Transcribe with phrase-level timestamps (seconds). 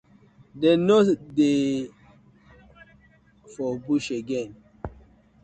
[0.59, 0.97] Dem no
[1.35, 1.65] dey
[3.53, 4.49] for bush again?